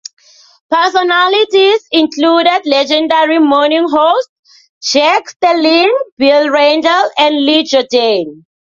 Personalities 0.71 1.87
included 1.91 2.61
legendary 2.65 3.37
morning 3.37 3.85
host 3.87 4.31
Jack 4.81 5.29
Sterling, 5.29 5.95
Bill 6.17 6.49
Randle 6.49 7.11
and 7.19 7.45
Lee 7.45 7.63
Jordan. 7.63 8.47